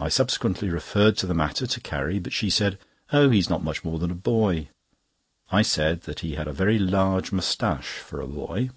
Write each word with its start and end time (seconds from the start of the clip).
I 0.00 0.08
subsequently 0.08 0.68
referred 0.70 1.16
to 1.18 1.26
the 1.28 1.32
matter 1.32 1.68
to 1.68 1.80
Carrie, 1.80 2.18
but 2.18 2.32
she 2.32 2.50
said: 2.50 2.80
"Oh, 3.12 3.30
he's 3.30 3.48
not 3.48 3.62
much 3.62 3.84
more 3.84 3.96
than 3.96 4.10
a 4.10 4.14
boy." 4.16 4.70
I 5.52 5.62
said 5.62 6.00
that 6.02 6.18
he 6.18 6.34
had 6.34 6.48
a 6.48 6.52
very 6.52 6.80
large 6.80 7.30
moustache 7.30 7.98
for 8.00 8.20
a 8.20 8.26
boy. 8.26 8.70